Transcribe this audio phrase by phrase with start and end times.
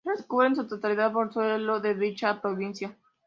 [0.03, 2.97] Transcurre en su totalidad por suelo de dicha provincia.